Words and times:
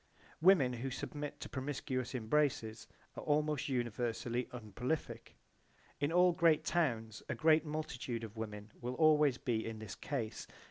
Women 0.41 0.73
who 0.73 0.89
submit 0.89 1.39
to 1.41 1.47
promiscuous 1.47 2.15
embraces 2.15 2.87
are 3.15 3.21
almost 3.21 3.69
universally 3.69 4.45
unprolific. 4.45 5.35
In 5.99 6.11
all 6.11 6.31
great 6.31 6.63
towns 6.65 7.21
a 7.29 7.35
great 7.35 7.65
multitude 7.67 8.23
of 8.23 8.35
women 8.35 8.71
will 8.81 8.95
always 8.95 9.37
be 9.37 9.63
in 9.63 9.77
this 9.77 9.93
case. 9.93 10.47